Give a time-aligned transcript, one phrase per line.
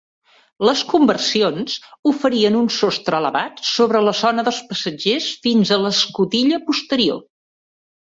[0.69, 1.75] Les conversions
[2.13, 7.27] oferien un sostre elevat sobre la zona dels passatgers fins a l'escotilla posterior.